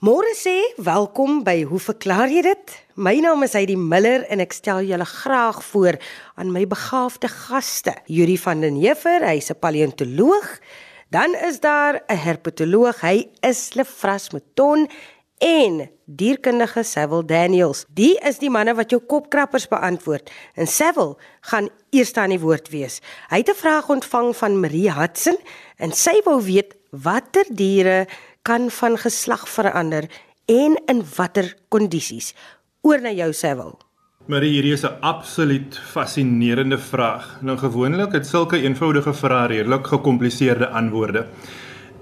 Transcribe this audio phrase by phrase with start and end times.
[0.00, 2.70] Môre sê welkom by Hoe verklaar jy dit?
[2.96, 5.98] My naam is Heidi Miller en ek stel julle graag voor
[6.40, 7.92] aan my begaafde gaste.
[8.08, 10.56] Yuri van den Heever, hy's 'n paleontoloog.
[11.12, 14.88] Dan is daar 'n herpetoloog, hy is Lefras Meton
[15.38, 17.84] en dierkundige Sewil Daniels.
[17.92, 20.30] Die is die manne wat jou kopkrappers beantwoord.
[20.54, 23.00] En Sewil gaan eers aan die woord wees.
[23.28, 25.36] Hy het 'n vraag ontvang van Marie Hudson
[25.76, 28.06] en sy wou weet watter diere
[28.42, 30.08] kan van geslag verander
[30.46, 32.34] en in watter kondisies?
[32.82, 33.78] Oor na jou Sewil.
[34.26, 37.38] Marie, hierdie is 'n absoluut fascinerende vraag.
[37.40, 41.26] Nou gewoonlik het sulke eenvoudige vrae redelik gekompliseerde antwoorde.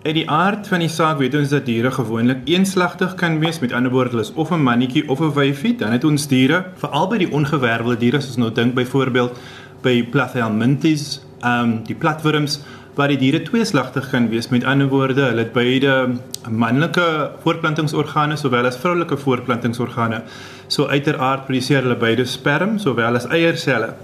[0.03, 3.73] In die aard van die saak weet ons dat diere gewoonlik eenslagtig kan wees, met
[3.73, 5.77] ander woorde hulle is of 'n mannetjie of 'n wyfie.
[5.77, 9.39] Dan het ons diere, veral by die ongewervelde diere soos nou dink byvoorbeeld
[9.83, 12.61] by Plathelminths, ehm um, die platwurms
[12.99, 14.49] waar die diere tweeslagtig kan wees.
[14.51, 15.93] Met ander woorde, hulle het beide
[16.51, 17.05] manlike
[17.45, 20.25] voortplantingsorgane sowel as vroulike voortplantingsorgane.
[20.67, 23.95] So uiteraard produseer hulle beide sperm sowel as eierselle.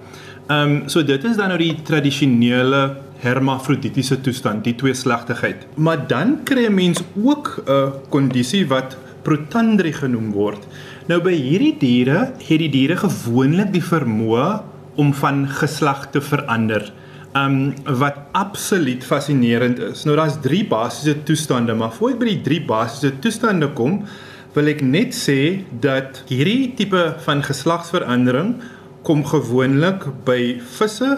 [0.47, 2.85] Ehm um, so dit is dan nou die tradisionele
[3.25, 5.67] hermafroditiese toestand, die tweeslagtigheid.
[5.75, 10.67] Maar dan kry 'n mens ook 'n kondisie wat protandrie genoem word.
[11.07, 14.61] Nou by hierdie diere het die diere gewoonlik die vermoë
[14.95, 16.93] om van geslag te verander
[17.35, 20.05] um wat absoluut fascinerend is.
[20.07, 24.03] Nou daar's drie basiese toestande, maar voor ek by die drie basiese toestande kom,
[24.55, 28.55] wil ek net sê dat hierdie tipe van geslagsverandering
[29.05, 31.11] kom gewoonlik by visse,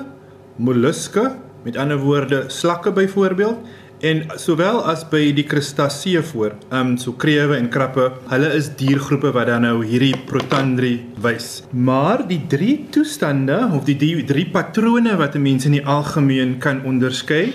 [0.56, 1.28] molluske,
[1.66, 7.14] met ander woorde slakke byvoorbeeld en sowel as by die krustasee voor, ehm um, so
[7.16, 11.62] krewe en krappe, hulle is diergroepe wat dan nou hierdie protandrie wys.
[11.72, 16.58] Maar die drie toestande of die drie, drie patrone wat 'n mens in die algemeen
[16.58, 17.54] kan onderskei,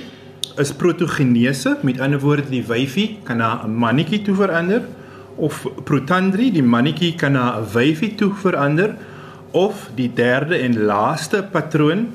[0.57, 4.81] is protogenese, met ander woorde die wyfie kan na 'n mannetjie toe verander
[5.35, 8.95] of protandrie, die mannetjie kan na 'n wyfie toe verander
[9.51, 12.07] of die derde en laaste patroon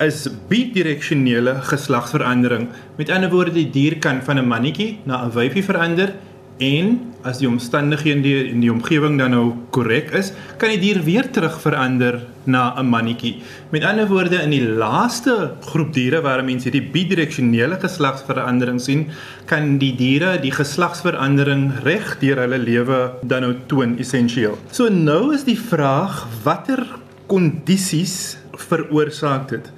[0.00, 2.68] is bidireksionele geslagsverandering.
[2.96, 6.14] Met ander woorde, die dier kan van 'n mannetjie na 'n wyfie verander
[6.58, 11.02] en as die omstandighede in die, die omgewing dan nou korrek is, kan die dier
[11.04, 13.42] weer terug verander na 'n mannetjie.
[13.70, 19.06] Met ander woorde, in die laaste groep diere waar mense hierdie bidireksionele geslagsverandering sien,
[19.46, 24.58] kan die diere die geslagsverandering reg deur hulle lewe dan nou toon essensieel.
[24.70, 26.86] So nou is die vraag, watter
[27.26, 29.72] kondisies veroorsaak dit?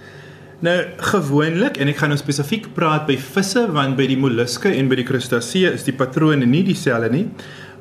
[0.62, 4.88] Nou gewoonlik en ek gaan nou spesifiek praat by visse want by die molluske en
[4.88, 7.26] by die krustasee is die patrone nie dieselfde nie.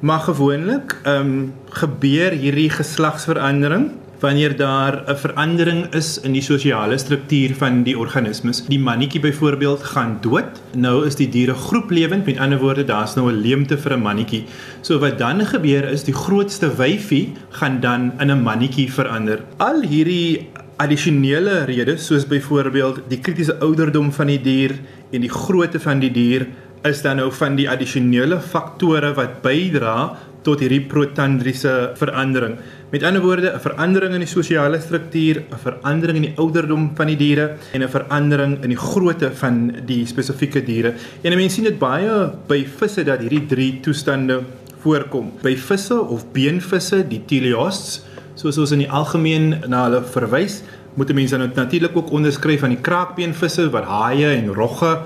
[0.02, 3.92] Maar gewoonlik ehm um, gebeur hierdie geslagsverandering
[4.22, 8.66] wanneer daar 'n verandering is in die sosiale struktuur van die organismes.
[8.66, 10.62] Die mannetjie byvoorbeeld gaan dood.
[10.74, 14.44] Nou is die diere groeplewend, met ander woorde, daar's nou 'n leemte vir 'n mannetjie.
[14.82, 19.40] So wat dan gebeur is die grootste wyfie gaan dan in 'n mannetjie verander.
[19.58, 20.50] Al hierdie
[20.82, 24.74] addisionele redes soos byvoorbeeld die kritiese ouderdom van die dier
[25.12, 26.48] en die grootte van die dier
[26.88, 29.96] is dan nou van die addisionele faktore wat bydra
[30.42, 32.56] tot hierdie protandriese verandering.
[32.90, 37.08] Met ander woorde, 'n verandering in die sosiale struktuur, 'n verandering in die ouderdom van
[37.08, 40.94] die diere en 'n verandering in die grootte van die spesifieke diere.
[41.22, 44.42] En mense sien dit baie by visse dat hierdie drie toestande
[44.82, 45.32] voorkom.
[45.44, 48.02] By visse of beenvisse, die teleosts,
[48.36, 50.62] soos ons in die algemeen na hulle verwys,
[50.96, 54.98] moet mense nou natuurlik ook onderskryf van die kraakbeenvisse wat haie en rogge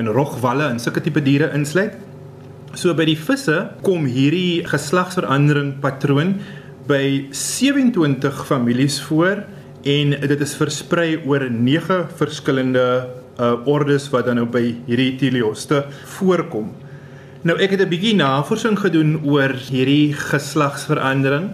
[0.00, 1.96] en rogwalle en sulke tipe diere insluit.
[2.74, 6.38] So by die visse kom hierdie geslagsverandering patroon
[6.88, 9.44] by 27 families voor
[9.84, 12.86] en dit is versprei oor 9 verskillende
[13.34, 15.84] uh ordes wat dan nou by hierdie teleoste
[16.16, 16.68] voorkom.
[17.42, 21.50] Nou ek het 'n bietjie navorsing gedoen oor hierdie geslagsverandering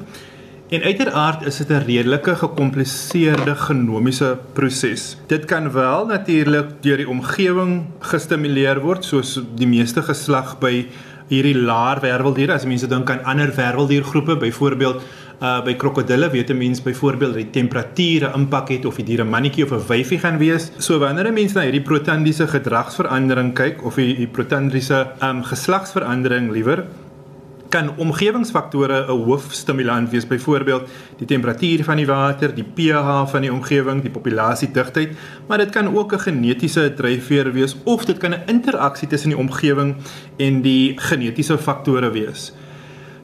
[0.71, 5.17] En uiteraard is dit 'n redelike gekompliseerde genomiese proses.
[5.27, 10.87] Dit kan wel natuurlik deur die omgewing gestimuleer word soos die meeste geslag by
[11.29, 12.53] hierdie laar werveldiere.
[12.53, 15.03] As mense dink aan ander werveldiergroepe, byvoorbeeld
[15.43, 19.25] uh by krokodille weet 'n mens byvoorbeeld dat die temperature impak het of die diere
[19.25, 20.71] mannetjie of 'n wyfie gaan wees.
[20.79, 26.51] So wanneer 'n mens na hierdie protandiese gedragsverandering kyk of die, die protandriese um geslagsverandering
[26.53, 26.85] liewer,
[27.71, 30.89] kan omgewingsfaktore 'n hoofstimulant wees, byvoorbeeld
[31.19, 35.97] die temperatuur van die water, die pH van die omgewing, die populasiedigtheid, maar dit kan
[35.97, 39.97] ook 'n genetiese dryfveer wees of dit kan 'n interaksie tussen die omgewing
[40.37, 42.53] en die genetiese faktore wees.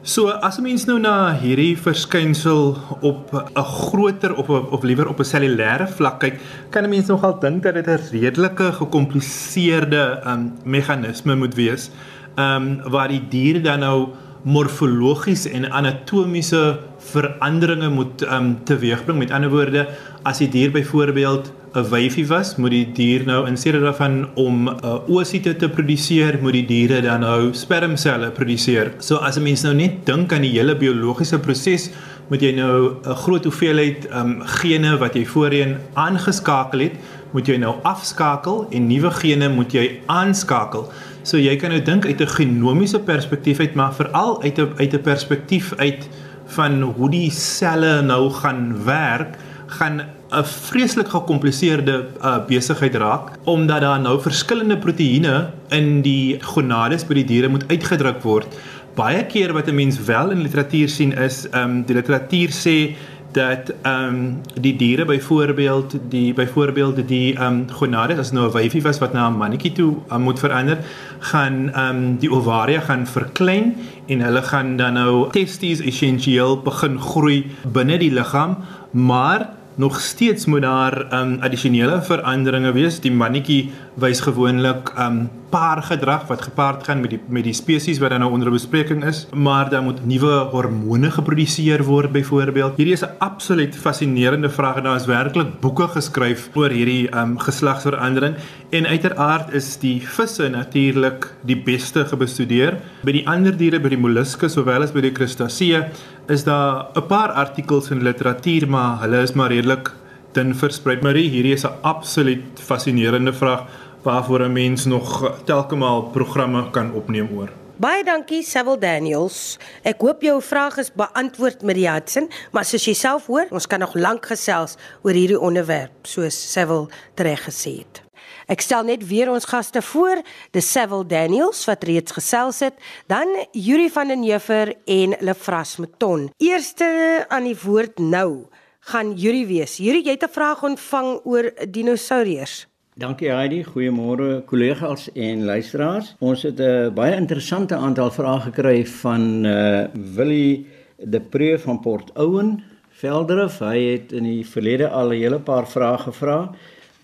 [0.07, 5.19] So as 'n mens nou na hierdie verskynsel op 'n groter of of liewer op
[5.19, 6.41] 'n cellulêre vlak kyk,
[6.71, 11.91] kan 'n mens nogal dink dat dit 'n redelike gekompliseerde um, meganisme moet wees,
[12.37, 14.09] ehm um, waar die diere dan nou
[14.47, 16.79] morfologiese en anatomiese
[17.11, 19.19] veranderinge moet um, teweegbring.
[19.19, 19.87] Met ander woorde,
[20.23, 24.69] as die dier byvoorbeeld 'n wyfie was, moet die dier nou in steede daarvan om
[24.69, 28.93] 'n uh, oosite te produseer, moet die diere dan nou spermselle produseer.
[28.99, 31.91] So as 'n mens nou net dink aan die hele biologiese proses,
[32.29, 36.93] moet jy nou 'n groot hoeveelheid um, gene wat jy voorheen aangeskakel het,
[37.33, 40.89] moet jy nou afskakel en nuwe gene moet jy aanskakel.
[41.27, 44.95] So jy kan nou dink uit 'n genomiese perspektief uit, maar veral uit 'n uit
[44.95, 46.09] 'n perspektief uit
[46.47, 49.35] van hoe die selle nou gaan werk,
[49.67, 57.07] gaan 'n vreeslik gekompliseerde uh, besigheid raak omdat daar nou verskillende proteïene in die gonades
[57.07, 58.47] by die diere moet uitgedruk word.
[58.95, 62.95] Baie keer wat 'n mens wel in literatuur sien is, ehm um, die literatuur sê
[63.37, 68.53] dat ehm um, die diere byvoorbeeld die byvoorbeeld die ehm um, gonades as nou 'n
[68.53, 70.79] wyfie was wat na 'n mannetjie toe um, moet verander,
[71.19, 76.99] gaan ehm um, die ovaria gaan verklein en hulle gaan dan nou testes essensieel begin
[77.01, 78.57] groei binne die liggaam,
[78.91, 83.01] maar nog steeds moet daar um addisionele veranderinge wees.
[83.05, 83.71] Die mannetjie
[84.01, 88.33] wys gewoonlik um paargedrag wat gepaard gaan met die met die spesies wat dan nou
[88.33, 92.77] onder bespreking is, maar dan moet nuwe hormone geproduseer word byvoorbeeld.
[92.81, 97.39] Hierdie is 'n absoluut fascinerende vraag en daar is werklik boeke geskryf oor hierdie um
[97.39, 98.35] geslagsverandering
[98.71, 102.81] en uiteraard is die visse natuurlik die beste gebestudeer.
[103.05, 105.85] By die ander diere, by die molluske sowel as by die krustasee
[106.29, 109.93] is daar 'n paar artikels in literatuur, maar hulle is maar redelik
[110.33, 110.99] dun versprei.
[111.03, 113.63] Marie, hierdie is 'n absoluut fascinerende vraag
[114.03, 117.51] waarvoor 'n mens nog telkemaal programme kan opneem oor.
[117.77, 119.59] Baie dankie Sewil Daniels.
[119.83, 123.67] Ek hoop jou vraag is beantwoord met die Hudson, maar soos jy self hoor, ons
[123.67, 128.06] kan nog lank gesels oor hierdie onderwerp, soos Sewil reg gesê het.
[128.47, 130.21] Ek stel net weer ons gaste voor,
[130.55, 132.77] die Sewil Daniels wat reeds gesels het,
[133.11, 136.29] dan Yuri van den Heever en Lefras Meton.
[136.39, 136.87] Eerste
[137.27, 138.47] aan die woord nou
[138.93, 139.81] gaan Yuri wees.
[139.83, 142.67] Yuri, jy het 'n vraag ontvang oor dinosourus.
[142.95, 146.15] Dankie Heidi, goeiemôre kollegas en luisteraars.
[146.21, 150.67] Ons het 'n baie interessante aantal vrae gekry van uh Willie
[150.97, 153.59] de Preu van Port Owen, Velderif.
[153.59, 156.55] Hy het in die verlede al 'n hele paar vrae gevra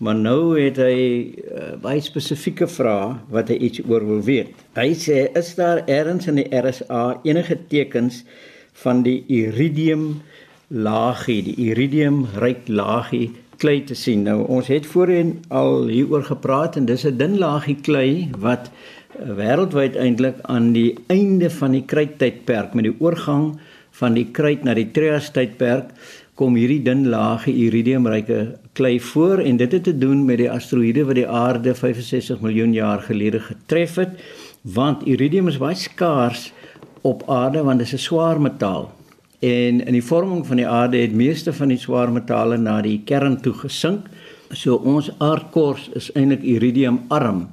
[0.03, 0.97] maar nou het hy
[1.31, 4.51] uh, baie spesifieke vrae wat hy iets oor wil weet.
[4.75, 8.23] Hy sê is daar ergens in die RSA enige tekens
[8.83, 10.23] van die iridium
[10.67, 13.29] laagie, die iridium ryk laagie
[13.61, 14.25] klei te sien.
[14.27, 19.31] Nou ons het voorheen al hieroor gepraat en dis 'n dun laagie klei wat uh,
[19.39, 23.53] wêreldwyd eintlik aan die einde van die kryttydperk met die oorgang
[23.99, 25.93] van die kryt na die trias tydperk
[26.35, 28.39] kom hierdie dun laagie iridiumryke
[28.73, 32.73] klei voor en dit het te doen met die asteroïde wat die aarde 65 miljoen
[32.73, 34.17] jaar gelede getref het
[34.63, 36.51] want iridium is baie skaars
[37.03, 38.91] op aarde want dit is 'n swaar metaal.
[39.39, 43.01] En in die vorming van die aarde het meeste van die swaar metale na die
[43.05, 44.07] kern toe gesink.
[44.51, 47.47] So ons aardkors is eintlik iridiumarm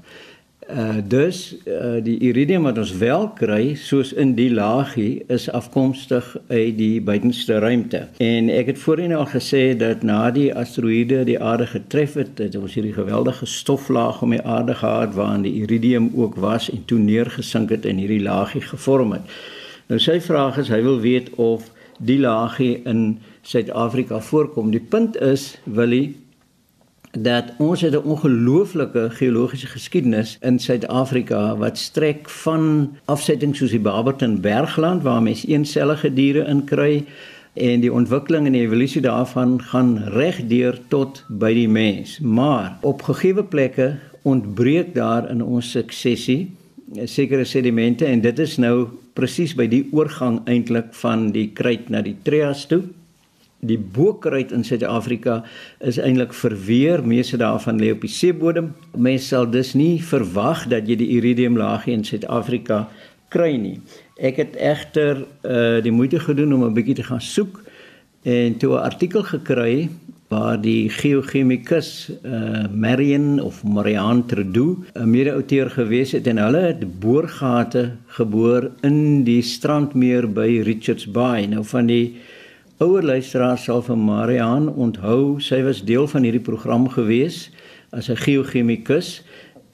[0.77, 6.37] Uh dus uh die iridium wat ons wel kry soos in die laagie is afkomstig
[6.49, 8.05] uit die buitenste ruimte.
[8.23, 12.57] En ek het voorheen al gesê dat na die asteroïde die aarde getref het, het
[12.57, 16.99] ons hierdie geweldige stoflaag om die aarde gehad waarin die iridium ook was en toe
[16.99, 19.37] neergesink het en hierdie laagie gevorm het.
[19.91, 21.67] Nou sy vraag is hy wil weet of
[21.99, 24.71] die laagie in Suid-Afrika voorkom.
[24.71, 26.17] Die punt is, Willie,
[27.11, 33.81] dat ons het 'n ongelooflike geologiese geskiedenis in Suid-Afrika wat strek van afsettings soos die
[33.81, 37.05] Barberton Bergland waar mens eensellige diere in kry
[37.53, 42.19] en die ontwikkeling en die evolusie daarvan gaan regdeur tot by die mens.
[42.21, 46.57] Maar op gegeewe plekke ontbreek daar in ons suksesie
[47.05, 52.03] sekere sedimente en dit is nou presies by die oorgang eintlik van die kruit na
[52.03, 52.83] die trias toe
[53.61, 55.43] die boekruit in Suid-Afrika
[55.85, 58.73] is eintlik verweer, meeste daarvan lê op die seebodem.
[58.97, 62.87] Mense sal dus nie verwag dat jy die iridium laagie in Suid-Afrika
[63.31, 63.79] kry nie.
[64.21, 67.61] Ek het egter uh die moeite gedoen om 'n bietjie te gaan soek
[68.25, 69.89] en toe 'n artikel gekry
[70.29, 77.01] waar die geochemikus uh Marion of Marianne Trudeau 'n mede-outeur gewees het en hulle het
[77.01, 81.47] boorgate geboor in die strandmeer by Richards Bay.
[81.47, 82.17] Nou van die
[82.81, 87.51] ouer luisteraars sal van Mariaan onthou, sy was deel van hierdie program gewees
[87.93, 89.21] as 'n geochemikus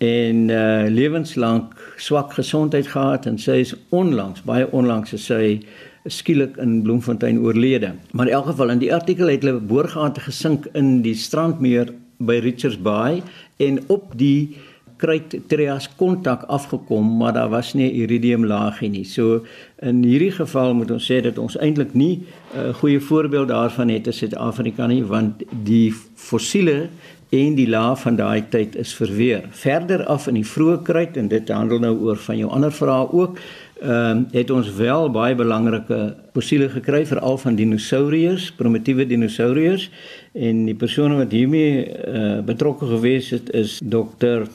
[0.03, 5.61] en uh lewenslank swak gesondheid gehad en sy is onlangs, baie onlangs is sy
[6.07, 7.95] skielik in Bloemfontein oorlede.
[8.13, 12.41] Maar in elk geval in die artikel het hulle boorgate gesink in die strandmeer by
[12.43, 13.23] Richards Bay
[13.57, 14.57] en op die
[14.97, 19.05] kruit trias kontak afgekom, maar daar was nie 'n iridium laagie nie.
[19.05, 19.45] So
[19.83, 22.23] in hierdie geval moet ons sê dat ons eintlik nie
[22.55, 26.89] 'n uh, goeie voorbeeld daarvan het in Suid-Afrika nie, want die fossiele
[27.29, 29.45] en die laag van daai tyd is verweer.
[29.51, 33.13] Verder af in die vroeë kruit en dit handel nou oor van jou ander vrae
[33.13, 33.39] ook
[33.83, 39.91] ehm uh, het ons wel baie belangrike fossiele gekry veral van dinosourus, primitiewe dinosourus
[40.33, 44.47] en die persone wat hiermee uh, betrokke gewees het is dokter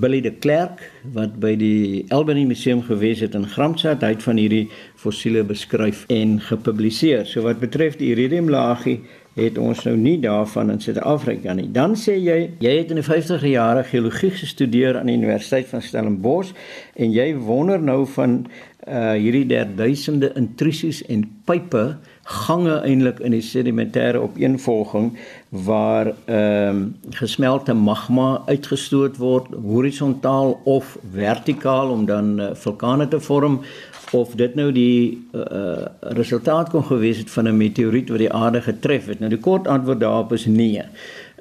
[0.00, 0.80] Billy de Klerk
[1.14, 4.64] wat by die Albany Museum gewees het in Gramstad, hy het van hierdie
[4.98, 7.22] fossiele beskryf en gepubliseer.
[7.30, 8.98] So wat betref die iridium laagie
[9.38, 11.68] het ons nou nie daarvan in Suid-Afrika nie.
[11.74, 15.82] Dan sê jy jy het in die 50er jare geologie gestudeer aan die Universiteit van
[15.82, 16.54] Stellenbosch
[16.94, 18.44] en jy wonder nou van
[18.84, 21.94] uh hierdie derduisende intrusies en pype
[22.24, 25.12] gange eintlik in die sedimentêre opeenvolging
[25.66, 33.20] waar ehm um, gesmelte magma uitgestoot word horisontaal of vertikaal om dan uh, vulkane te
[33.20, 33.60] vorm
[34.12, 38.60] of dit nou die uh, resultaat kon gewees het van 'n meteoriet wat die aarde
[38.60, 39.18] getref het.
[39.18, 40.82] Nou die kort antwoord daarop is nee.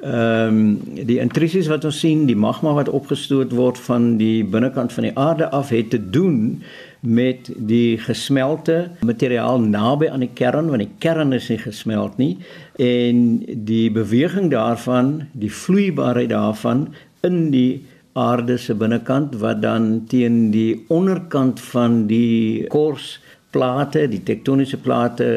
[0.03, 4.91] Ehm um, die intrusies wat ons sien, die magma wat opgestoot word van die binnekant
[4.91, 6.59] van die aarde af het te doen
[6.99, 12.33] met die gesmelte materiaal naby aan die kern want die kern is nie gesmelt nie
[12.83, 13.23] en
[13.69, 16.89] die beweging daarvan, die vloeibaarheid daarvan
[17.23, 17.85] in die
[18.19, 23.21] aarde se binnekant wat dan teen die onderkant van die kors
[23.53, 25.27] plate, die tektoniese plate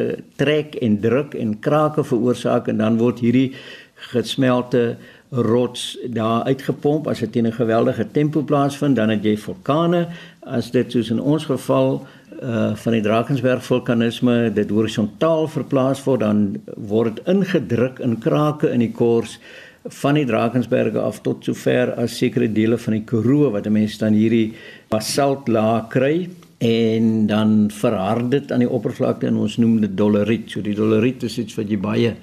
[0.41, 3.51] trek en druk en krake veroorsaak en dan word hierdie
[3.97, 4.97] gesmelte
[5.29, 10.07] rots daar uitgepomp as dit teen 'n geweldige tempo plaasvind, dan het jy vulkane.
[10.39, 12.07] As dit soos in ons geval
[12.41, 18.69] uh van die Drakensberg vulkanisme dit horisontaal verplaas word, dan word dit ingedruk in krake
[18.71, 19.39] in die kors
[19.83, 24.13] van die Drakensberge af tot sover as sekere dele van die Karoo wat mense dan
[24.13, 24.53] hierdie
[24.89, 30.49] basaltlaag kry en dan verhard dit aan die oppervlakte en ons noem dit doleriet.
[30.51, 32.15] So die doleriet is iets wat jy baie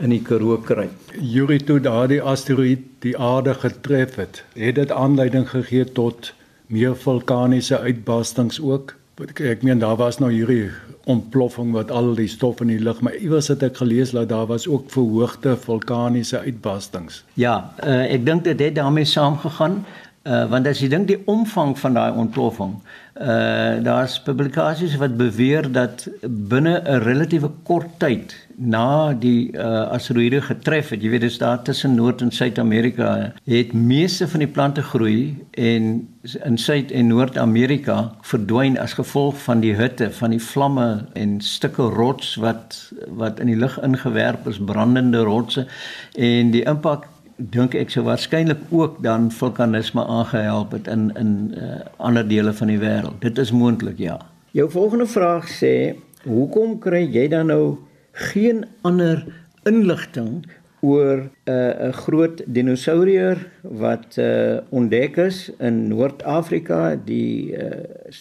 [0.00, 0.88] in die Karoo kry.
[1.20, 6.32] Yuri toe daardie asteroïde die aarde getref het, het dit aanleiding gegee tot
[6.72, 8.96] meer vulkaniese uitbarstings ook.
[9.36, 10.70] Ek meen daar was nou hierdie
[11.10, 14.46] ontploffing wat al die stof in die lug, maar iewers het ek gelees dat daar
[14.46, 17.22] was ook verhoogde vulkaniese uitbarstings.
[17.34, 19.82] Ja, uh, ek dink dit het daarmee saamgegaan.
[20.22, 22.76] Uh, want as jy dink die omvang van daai ontploffing,
[23.18, 30.40] uh daar's publikasies wat beweer dat binne 'n relatiewe kort tyd na die uh asteroïde
[30.40, 34.82] getref het, jy weet dis daar tussen Noord en Suid-Amerika, het meeste van die plante
[34.82, 36.08] groei en
[36.44, 41.82] in Suid en Noord-Amerika verdwyn as gevolg van die hitte, van die vlamme en stukke
[41.82, 45.66] rots wat wat in die lug ingewerp is, brandende rotse.
[46.14, 51.80] En die impak dink ek sou waarskynlik ook dan vulkanisme aangehelp het in in uh,
[51.96, 53.20] ander dele van die wêreld.
[53.20, 54.18] Dit is moontlik, ja.
[54.52, 57.78] Jou volgende vraag sê, hoekom kry jy dan nou
[58.12, 59.24] geen ander
[59.64, 60.44] inligting
[60.82, 67.70] oor 'n uh, 'n groot dinosourier wat uh, ontdek is in Noord-Afrika, die uh,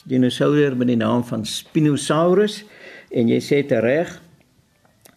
[0.06, 2.63] dinosourier met die naam van Spinosaurus
[3.10, 4.22] en jy sê dit reg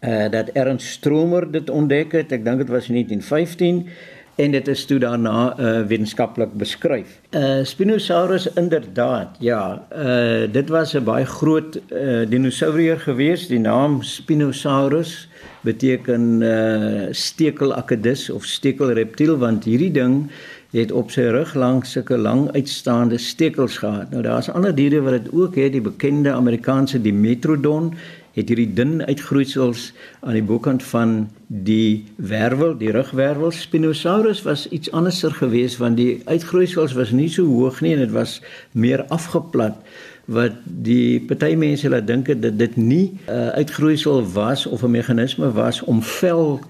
[0.04, 2.32] uh, dat Ernst Stromer dit ontdek het.
[2.32, 3.88] Ek dink dit was in 1915
[4.34, 7.20] en dit is toe daarna uh, wetenskaplik beskryf.
[7.30, 13.48] Uh, Spinosaurus inderdaad, ja, uh, dit was 'n baie groot uh, dinosourier geweest.
[13.48, 15.28] Die naam Spinosaurus
[15.60, 20.30] beteken uh, stekelakedus of stekelreptiel want hierdie ding
[20.74, 24.10] het op sy rug langs sulke lang uitstaande stekels gehad.
[24.10, 27.92] Nou daar's ander diere wat dit ook het, die bekende Amerikaanse Dimetrodon
[28.34, 29.92] het hierdie dun uitgroeisels
[30.26, 31.12] aan die bokant van
[31.46, 33.54] die wervel, die rugwervel.
[33.54, 38.14] Spinosaurus was iets anderser geweest want die uitgroeisels was nie so hoog nie en dit
[38.16, 38.40] was
[38.72, 39.78] meer afgeplat
[40.24, 44.90] wat die party mense laat dink dat dit nie 'n uh, uitgroeisel was of 'n
[44.90, 46.60] meganisme was om vel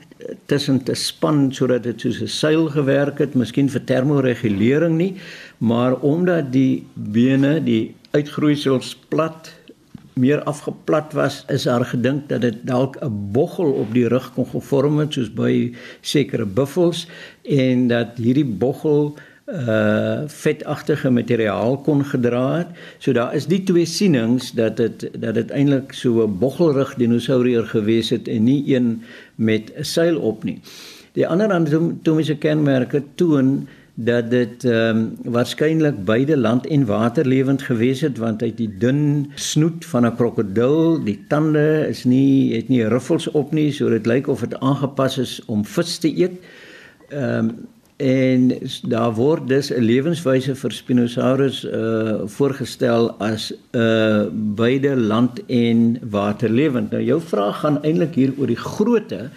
[0.46, 5.14] tussen te span sodat dit soos 'n seil gewerk het, miskien vir termoregulering nie,
[5.58, 9.52] maar omdat die bene, die uitgroeisels plat
[10.14, 14.46] meer afgeplat was, is daar gedink dat dit dalk 'n boggel op die rug kon
[14.46, 17.08] gevorm het soos by sekere buffels
[17.42, 22.66] en dat hierdie boggel uh vetagtige materiaal kon gedra het.
[22.98, 27.66] So daar is die twee sienings dat dit dat dit eintlik so 'n boggelrug dinosourier
[27.66, 29.02] gewees het en nie een
[29.34, 30.60] met 'n seil op nie.
[31.12, 37.62] Die ander anatomiese kenmerke toon dat dit ehm um, waarskynlik beide land en water lewend
[37.62, 42.54] gewees het want hy het die dun snoet van 'n krokodil, die tande is nie
[42.56, 46.08] het nie ruffels op nie, so dit lyk of dit aangepas is om vis te
[46.16, 46.32] eet.
[47.08, 47.66] Ehm um,
[48.04, 48.50] en
[48.82, 55.98] daar word dus 'n lewenswyse vir Spinosaurus uh voorgestel as 'n uh, beide land en
[56.10, 56.90] waterlewend.
[56.90, 59.30] Nou jou vraag gaan eintlik hier oor die grootte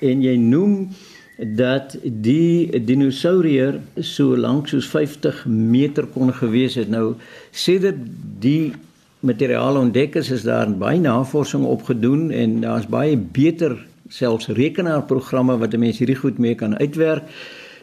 [0.00, 0.88] en jy noem
[1.36, 6.88] dat die dinosourier so lank soos 50 meter kon gewees het.
[6.88, 7.14] Nou
[7.50, 7.96] sê dit
[8.38, 8.72] die
[9.20, 13.76] materiaal ontdek is, is daar baie navorsing op gedoen en daar's baie beter
[14.08, 17.22] selfs rekenaarprogramme wat 'n mens hierdie goed mee kan uitwerk.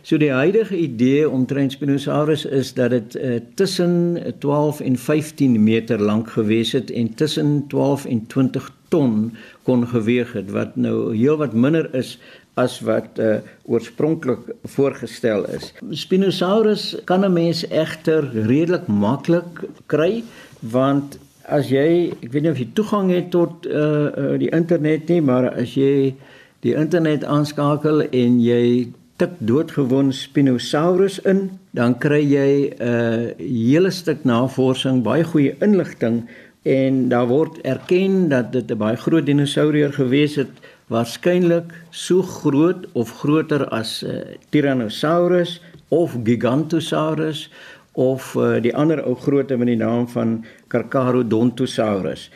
[0.02, 6.02] So die huidige idee om Spinosaurus is dat dit uh, tussen 12 en 15 meter
[6.02, 9.32] lank gewees het en tussen 12 en 20 ton
[9.64, 12.18] kon geweg het wat nou heelwat minder is
[12.54, 15.74] as wat uh, oorspronklik voorgestel is.
[15.90, 20.24] Spinosaurus kan 'n mens egter redelik maklik kry
[20.60, 25.08] want as jy, ek weet nie of jy toegang het tot uh, uh die internet
[25.10, 26.16] nie, maar as jy
[26.60, 33.92] die internet aanskakel en jy tik doodgewoon Spinosaurus in, dan kry jy 'n uh, hele
[33.92, 36.28] stuk navorsing, baie goeie inligting
[36.64, 40.54] en daar word erken dat dit 'n baie groot dinosourier gewees het,
[40.88, 45.60] waarskynlik so groot of groter as uh, Tyrannosaurus
[45.90, 47.50] of Gigantosaurus
[47.94, 52.30] of uh, die ander ou grootte met die naam van Carcharodontosaurus.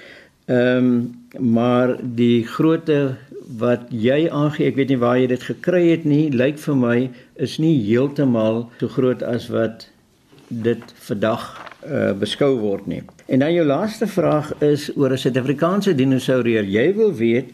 [0.46, 3.16] Ehm um, maar die grootte
[3.60, 6.98] wat jy aangee, ek weet nie waar jy dit gekry het nie, lyk vir my
[7.36, 9.88] is nie heeltemal so groot as wat
[10.50, 11.46] dit vandag
[11.86, 13.02] uh, beskou word nie.
[13.28, 16.64] En dan jou laaste vraag is oor 'n Suid-Afrikaanse dinosourier.
[16.64, 17.54] Jy wil weet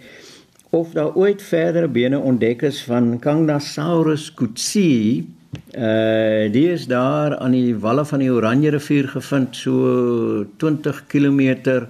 [0.70, 5.28] of daar ooit verdere bene ontdek is van Kangnasaurus kutsi.
[5.74, 11.42] Uh die is daar aan die walle van die Oranje rivier gevind so 20 km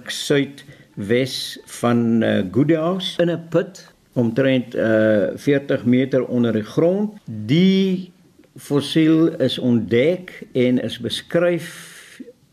[0.06, 7.14] suidwes van uh, Goodhouse in 'n put omtrent uh 40 meter onder die grond.
[7.24, 8.12] Die
[8.56, 11.88] fossiel is ontdek en is beskryf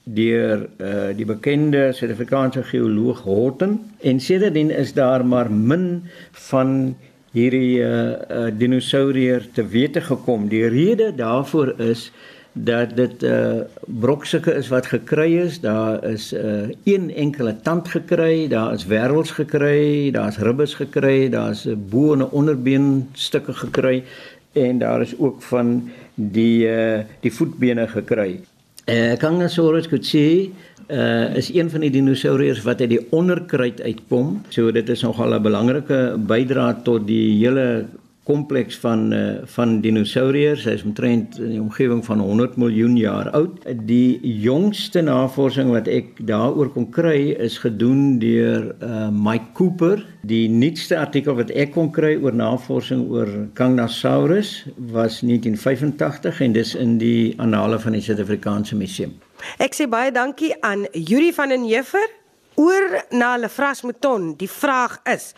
[0.04, 6.96] deur uh die bekende Suid-Afrikaanse geoloog Horton en sedertdien is daar maar min van
[7.36, 10.48] hierdie uh, uh dinosourier te wete gekom.
[10.50, 12.12] Die rede daarvoor is
[12.64, 15.60] dat dit uh brokstukke is wat gekry is.
[15.60, 21.66] Daar is uh een enkele tand gekry, daar is wervels gekry, daar's ribbes gekry, daar's
[21.66, 24.04] 'n bo en 'n onderbeen stukke gekry
[24.54, 28.40] en daar is ook van die uh die voetbene gekry.
[28.86, 30.54] Uh Kangnasaurus kutsi
[30.88, 34.42] uh is een van die dinosouriërs wat uit die onderkruit uitkom.
[34.50, 37.86] So dit is nogal 'n belangrike bydrae tot die hele
[38.28, 39.22] kompleks van uh,
[39.56, 40.66] van dinosouriërs.
[40.68, 43.64] Hy is omtrent in die omgewing van 100 miljoen jaar oud.
[43.88, 50.04] Die jongste navorsing wat ek daaroor kon kry is gedoen deur uh, Mike Cooper.
[50.28, 56.76] Die nuutste artikel wat ek kon kry oor navorsing oor Kangnasaurus was 1985 en dis
[56.76, 59.16] in die Annale van die Suid-Afrikaanse Museum.
[59.64, 62.08] Ek sê baie dankie aan Yuri van den Heever
[62.58, 64.34] oor na Lefras Mouton.
[64.42, 65.32] Die vraag is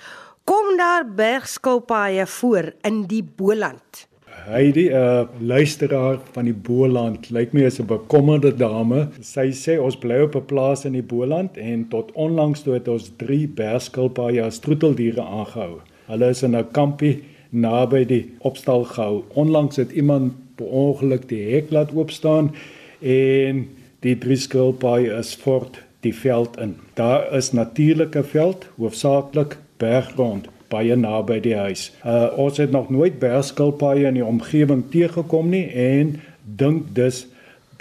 [0.49, 4.07] Kom daar bergskilpaaie voor in die Boland?
[4.25, 9.07] Heidi, 'n uh, luisteraar van die Boland, lyk my is 'n bekommerde dame.
[9.21, 12.87] Sy sê ons bly op 'n plaas in die Boland en tot onlangs toe het
[12.87, 15.81] ons 3 bergskilpaaie as troeteldiere aangehou.
[16.07, 19.23] Hulle is in 'n kampie naby die opstal gehou.
[19.33, 22.55] Onlangs het iemand per ongeluk die hek laat oop staan
[23.01, 23.67] en
[23.99, 26.75] die drie skilpaaie is voort die veld in.
[26.93, 31.89] Daar is natuurlike veld, hoofsaaklik berggrond baie naby die huis.
[32.05, 36.15] Uh ons het nog nooit bergskilpaaie in die omgewing teëgekom nie en
[36.59, 37.25] dink dus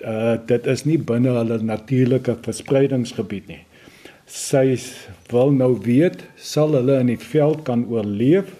[0.04, 3.62] uh dit is nie binne hulle natuurlike verspreidingsgebied nie.
[4.28, 4.76] Sy
[5.32, 8.52] wil nou weet sal hulle in die veld kan oorleef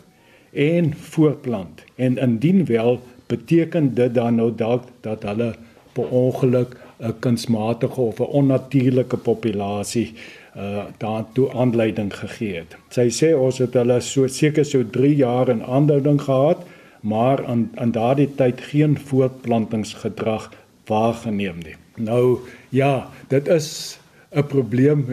[0.53, 1.85] en voortplant.
[1.96, 5.55] En indien wel beteken dit dan nou dalk dat hulle
[5.92, 10.14] per ongeluk 'n kunsmatige of 'n onnatuurlike populasie
[10.59, 12.77] uh daartoe aanleiding gegee het.
[12.90, 16.64] Sy sê ons het hulle so seker so 3 jaar in aanhouding gehad,
[17.01, 20.51] maar aan aan daardie tyd geen voortplantingsgedrag
[20.90, 21.77] waargeneem nie.
[21.97, 22.38] Nou
[22.71, 23.99] ja, dit is
[24.31, 25.07] 'n probleem.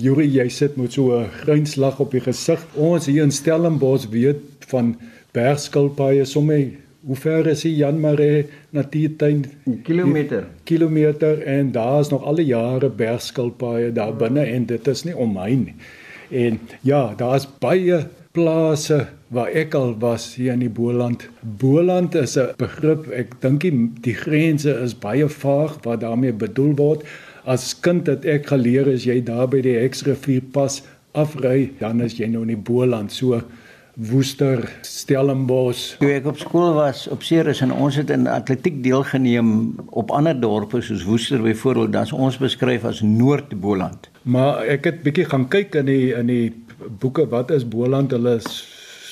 [0.00, 2.66] Juri, jy sit met so 'n grinslag op die gesig.
[2.74, 4.96] Ons hier in Stellenbosch weet van
[5.32, 9.44] bergskilpaaie sommer Hoe ver is die Jan Maree Natuurtuin?
[9.64, 10.46] 'n Kilometer.
[10.64, 15.16] Kilometer en daar is nog al die jare bergskilpaaie daar binne en dit is nie
[15.16, 15.74] om my nie.
[16.28, 21.28] En ja, daar is baie plase waar ek al was hier in die Boland.
[21.40, 26.76] Boland is 'n begrip, ek dink die, die grense is baie vaag wat daarmee bedoel
[26.76, 27.02] word.
[27.44, 30.82] As kind het ek geleer as jy daar by die Hexrivier pas
[31.12, 33.12] afry, dan is jy nou in die Boland.
[33.12, 33.42] So
[33.94, 35.96] Woester, Stellenbosch.
[35.98, 40.38] Toe ek op skool was op Ceres en ons het in atletiek deelgeneem op ander
[40.40, 44.10] dorpe soos Woester byvoorbeeld, dan ons beskryf as Noord-Boland.
[44.22, 46.52] Maar ek het bietjie gaan kyk in die in die
[47.00, 48.14] boeke wat is Boland?
[48.14, 48.62] Hulle is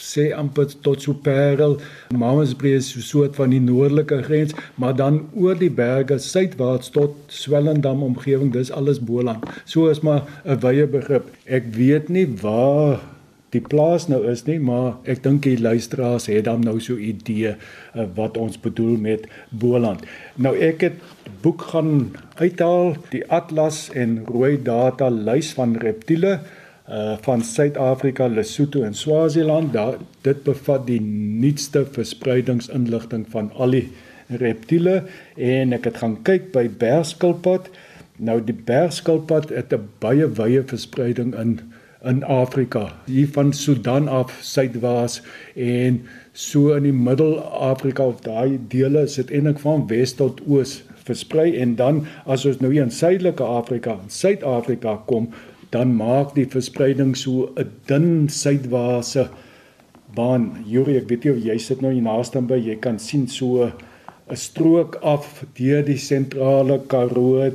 [0.08, 1.76] sê amper tot so Parel,
[2.16, 6.90] Mamasbree is so 'n soort van die noordelike grens, maar dan oor die berge suidwaarts
[6.90, 9.44] tot Swellendam omgewing, dis alles Boland.
[9.64, 11.24] So is maar 'n wye begrip.
[11.44, 13.00] Ek weet nie waar
[13.54, 17.08] die plaas nou is nie, maar ek dink die luisteraars het dan nou so 'n
[17.14, 20.04] idee uh, wat ons bedoel met Boland.
[20.36, 20.96] Nou ek het
[21.40, 26.40] boek gaan uithaal die atlas en rooi data lys van reptiele
[26.88, 29.72] uh van Suid-Afrika, Lesotho en Swaziland.
[29.72, 31.00] Daar dit bevat die
[31.40, 33.88] nuutste verspreidingsinligting van al die
[34.28, 35.02] reptiele
[35.36, 37.68] en ek het gaan kyk by bergskilpad.
[38.16, 41.60] Nou die bergskilpad het 'n baie wye verspreiding in
[42.04, 42.92] in Afrika.
[43.06, 45.22] Hier van Sudan af suidwaarts
[45.54, 50.78] en so in die Middel-Afrika of daai dele is dit eintlik van wes tot oos
[51.08, 55.32] versprei en dan as ons nou hier in Suidelike Afrika, Suid-Afrika kom,
[55.74, 59.28] dan maak die verspreiding so 'n dun suidwaartse
[60.14, 60.64] baan.
[60.66, 63.64] Juri, ek weet jy jy sit nou hier naaste by, jy kan sien so
[64.30, 67.50] 'n strook af deur die sentrale Karoo,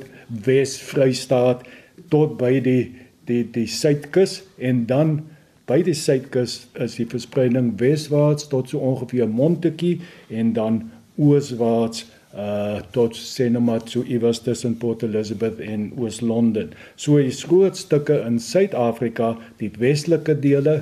[0.46, 1.64] Wes-Vrystaat
[2.10, 5.22] tot by die die die suidkus en dan
[5.70, 10.84] by die suidkus is die verspreiding weswaarts tot so ongeveer Montetjie en dan
[11.16, 16.72] ooswaarts uh tot Senamat so iewers tussen Port Elizabeth en Oos-London.
[16.96, 20.80] So die groot stukke in Suid-Afrika, die westelike dele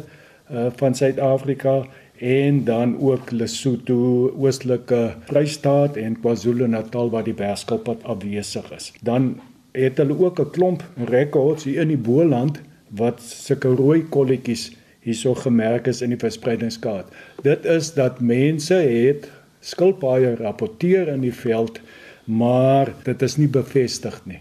[0.47, 1.81] uh van Suid-Afrika
[2.21, 8.91] en dan ook Lesotho, Oostelike Vrystaat en KwaZulu-Natal waar die bergskilpad afwesig is.
[9.01, 9.33] Dan
[9.71, 15.33] het hulle ook 'n klomp rekords hier in die Boland wat sulke rooi kolletjies hierso
[15.35, 17.07] gemerk is in die verspreidingskaart.
[17.41, 19.29] Dit is dat mense het
[19.59, 21.79] skilpaaie rapporteer in die veld,
[22.23, 24.39] maar dit is nie bevestig nie.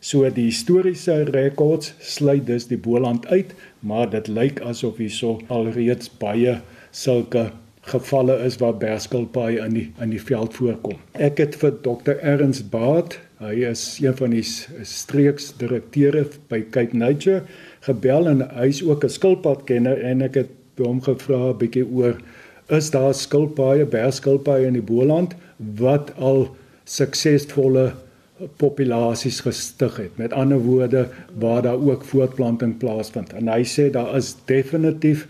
[0.00, 6.10] So die historiese rekords sluit dus die Boland uit, maar dit lyk asof hierso alreeds
[6.20, 6.60] baie
[6.90, 7.50] sulke
[7.86, 10.98] gevalle is waar berskilpaaie in die in die veld voorkom.
[11.12, 12.18] Ek het vir Dr.
[12.20, 17.42] Ernst Baat, hy is een van die streeksdirekteure by Cape Nature
[17.84, 22.16] gebel en hy is ook 'n skilpadkenner en ek het hom gevra 'n bietjie oor
[22.68, 25.34] is daar skilpaaie, berskilpaaie in die Boland
[25.78, 26.48] wat al
[26.84, 27.92] suksesvolle
[28.60, 30.18] populasies gestig het.
[30.18, 33.32] Met ander woorde waar daar ook voortplanting plaasvind.
[33.32, 35.26] En hy sê daar is definitief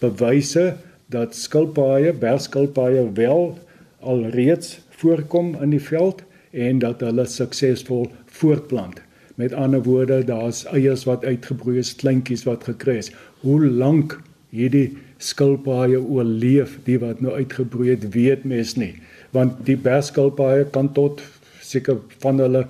[0.00, 0.74] bewyse
[1.06, 3.58] dat skilpaaie, berskilpaaie wel
[4.00, 8.08] alreeds voorkom in die veld en dat hulle suksesvol
[8.40, 9.02] voortplant.
[9.38, 13.12] Met ander woorde, daar's eiers wat uitgebroei is, kleintjies wat gekry is.
[13.44, 14.18] Hoe lank
[14.50, 18.94] hierdie skilpaaie oorleef, die wat nou uitgebroei het, weet mens nie,
[19.34, 21.22] want die berskilpaaie kan tot
[21.62, 22.64] seker van hulle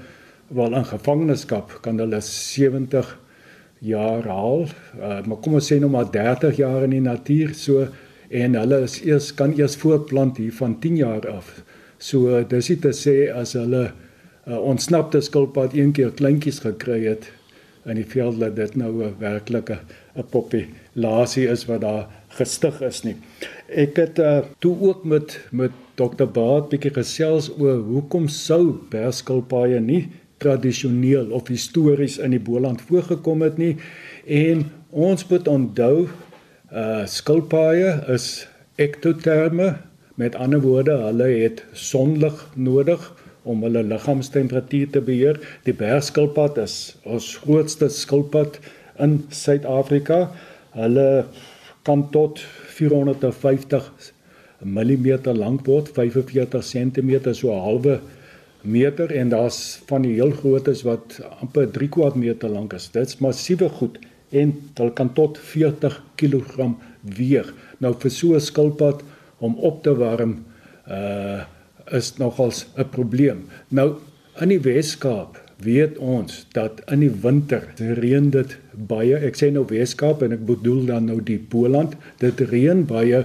[0.48, 3.14] wel in gevangenskap kan hulle 70
[3.84, 4.66] jaar haal,
[4.98, 7.86] uh, maar kom ons sê nou maar 30 jaar in die natuur so
[8.28, 11.52] en hulle is eers kan eers voortplant hier van 10 jaar af.
[11.98, 13.92] So dis dit te sê as hulle
[14.46, 17.32] 'n uh, ontsnapte skilpad een keer kleintjies gekry het
[17.88, 19.78] in die veld dat dit nou 'n werklike
[20.16, 23.16] 'n populasie is wat daar gestig is nie.
[23.68, 26.24] Ek het uh, toe ook met met Dr.
[26.24, 30.08] Baat bietjie gesels oor hoekom sou berskilpaaie nie
[30.38, 33.76] tradisioneel of histories in die Boland voorgekom het nie
[34.26, 36.08] en ons moet onthou
[36.72, 39.87] uh skilpaaie is ektoterme
[40.18, 43.02] met ander woorde hulle het sonlig nodig
[43.48, 45.38] om hulle liggaamstemperatuur te beheer.
[45.64, 48.58] Die bergskilpad is ons grootste skilpad
[49.04, 50.24] in Suid-Afrika.
[50.74, 51.24] Hulle
[51.86, 52.42] kan tot
[52.74, 53.86] 450
[54.66, 58.00] mm lank word 45 cm so 'n halwe
[58.62, 59.14] meter.
[59.14, 62.90] En daar's van die heel grootes wat amper 3 kwart meter lank is.
[62.90, 63.98] Dit's massiewe goed
[64.30, 67.54] en hulle kan tot 40 kg weeg.
[67.78, 69.02] Nou vir so 'n skilpad
[69.38, 70.44] om op te warm
[70.88, 71.44] uh
[71.88, 73.46] is nogals 'n probleem.
[73.68, 73.96] Nou
[74.40, 79.16] in die Wes-Kaap weet ons dat in die winter reën dit baie.
[79.16, 81.96] Ek sê nou Wes-Kaap en ek bedoel dan nou die Boland.
[82.18, 83.24] Dit reën baie.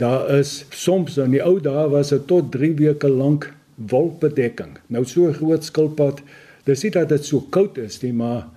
[0.00, 4.78] Daar is soms in die ou dae was dit tot 3 weke lank wolkbedekking.
[4.86, 6.22] Nou so groot skilpad,
[6.64, 8.48] dis nie dat dit so koud is nie, maar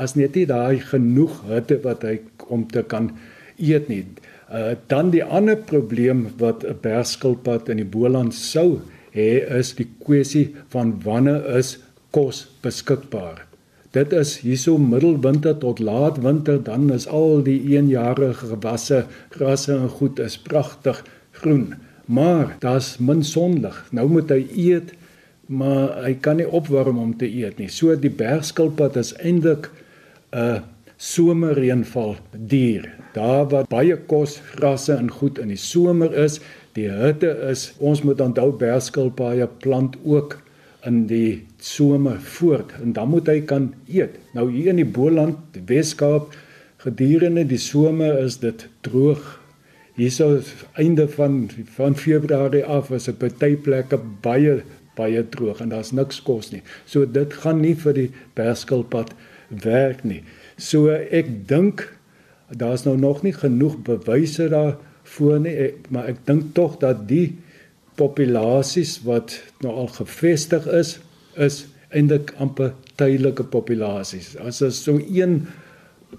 [0.00, 2.18] as net nie daai genoeg hitte wat hy
[2.52, 3.10] om te kan
[3.58, 4.04] eet nie.
[4.52, 8.80] Uh dan die ander probleem wat 'n bergskilpad in die Boland sou
[9.14, 11.78] hê is die kwessie van wanneer is
[12.10, 13.46] kos beskikbaar.
[13.94, 20.18] Dit is hierso middelwinter tot laatwinter, dan is al die eenjarige gewasse, grasse en goed
[20.18, 21.74] is pragtig groen.
[22.06, 23.76] Maar daar's min sonlig.
[23.94, 24.92] Nou moet hy eet,
[25.46, 27.70] maar hy kan nie opwarm om te eet nie.
[27.70, 29.70] So die bergskilpad is eintlik
[30.34, 30.62] 'n
[31.04, 32.88] somerreënval dier.
[33.14, 36.40] Daar waar baie kos, grasse en goed in die somer is,
[36.74, 40.38] die hitte is, ons moet onthou bergskilpaaie plant ook
[40.88, 44.16] in die somer voort en dan moet hy kan eet.
[44.36, 46.34] Nou hier in die Boland, die Weskaap,
[46.84, 49.22] gedurende die somer is dit droog.
[49.96, 50.40] Hierso
[50.80, 51.44] einde van
[51.76, 54.62] van Februarie af is by baie plekke baie
[54.98, 56.62] baie droog en daar's niks kos nie.
[56.86, 59.14] So dit gaan nie vir die bergskilpad
[59.64, 60.22] werk nie.
[60.56, 61.88] So ek dink
[62.54, 67.34] daar's nou nog nie genoeg bewyse daarvoor nie, ek, maar ek dink tog dat die
[67.98, 70.98] populasies wat nou al gevestig is,
[71.34, 71.64] is
[71.94, 74.34] eintlik amper tydelike populasies.
[74.42, 75.44] As as so een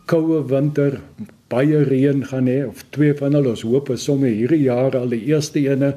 [0.09, 0.99] koue winter
[1.51, 5.11] baie reën gaan hê of twee van hulle ons hoop is sommer hierdie jaar al
[5.13, 5.93] die eerste ene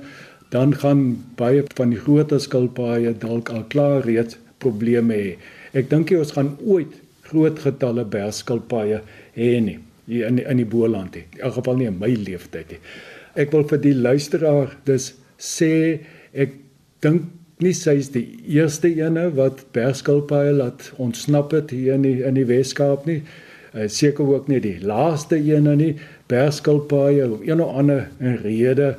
[0.52, 1.02] dan gaan
[1.40, 5.32] baie van die groter skilpaaie dalk al klaar reeds probleme hê.
[5.76, 6.94] Ek dink jy ons gaan ooit
[7.30, 9.02] groot getalle bergskilpaaie
[9.36, 11.26] hê nie hier in in die Boland nie.
[11.36, 12.80] In elk geval nie in my lewenstyd nie.
[13.38, 16.00] Ek wil vir die luisteraar dus sê
[16.32, 16.56] ek
[17.04, 17.28] dink
[17.62, 22.46] nie sy's die eerste ene wat bergskilpaaie laat ontsnap het hier in die in die
[22.48, 23.20] Weskaap nie.
[23.74, 25.92] Uh, seker ook nie die laaste ene nie.
[26.28, 28.08] Bergskilpaaie om een of ander
[28.42, 28.94] rede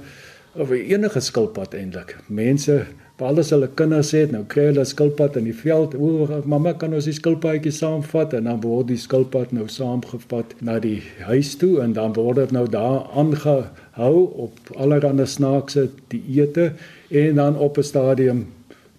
[0.54, 2.16] of enige skilpad eintlik.
[2.28, 2.84] Mense
[3.20, 5.96] Behalwe as hulle kinders het, nou kry hulle skilpad in die veld.
[6.00, 10.78] O, mamma kan ons die skilpaadjie saamvat en dan word die skilpad nou saamgevat na
[10.80, 16.70] die huis toe en dan word dit nou daar aangehou op allerlei snaakse dieete
[17.12, 18.46] en dan op 'n stadium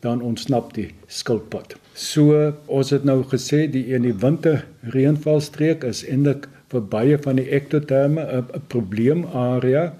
[0.04, 1.76] dan ontsnap die skilpad.
[1.94, 7.36] So ons het nou gesê die in die winter reënvalstreek is eintlik vir baie van
[7.40, 9.94] die ektoterme 'n probleemarea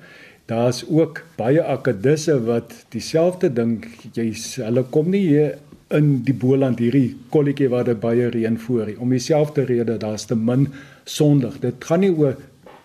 [0.51, 3.85] daar's ook baie akkedisse wat dieselfde ding
[4.17, 5.59] jy's hulle kom nie hier
[5.95, 10.27] in die Boland hierdie kolletjie waar dit baie reën voor hier om dieselfde rede daar's
[10.31, 10.69] te min
[11.05, 11.59] sonlig.
[11.63, 12.39] Dit gaan nie oor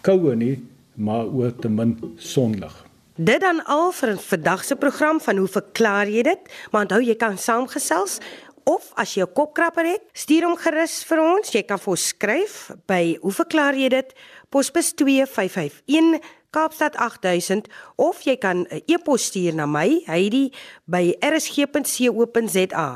[0.05, 0.55] koue nie
[0.95, 2.73] maar oor te min sonlig.
[3.15, 6.49] Dit dan al vir vandag se program van hoe verklaar jy dit?
[6.71, 8.19] Maar onthou jy kan saamgesels
[8.65, 11.51] of as jy 'n kopkrapper het stuur hom gerus vir ons.
[11.51, 14.13] Jy kan vir ons skryf by hoe verklaar jy dit?
[14.49, 16.21] Posbus 2551
[16.55, 17.67] Kaapstad 8000
[17.99, 20.55] of jy kan 'n e-pos stuur na my Heidi
[20.87, 22.87] by rsg.co.za.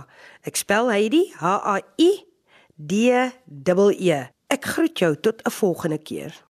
[0.47, 2.11] Ek spel Heidi H A I
[2.79, 3.31] D E
[3.91, 4.19] E.
[4.47, 6.48] Ek groet jou tot 'n volgende keer.